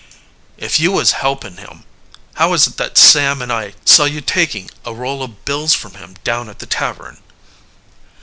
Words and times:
"If 0.57 0.79
you 0.79 0.91
was 0.91 1.11
helping 1.11 1.57
him, 1.57 1.83
how 2.33 2.53
is 2.53 2.65
it 2.65 2.77
that 2.77 2.97
Sam 2.97 3.39
and 3.39 3.53
I 3.53 3.75
saw 3.85 4.05
you 4.05 4.19
taking 4.19 4.71
a 4.83 4.95
roll 4.95 5.21
of 5.21 5.45
bills 5.45 5.75
from 5.75 5.93
him 5.93 6.15
down 6.23 6.49
at 6.49 6.57
the 6.57 6.65
tavern?" 6.65 7.19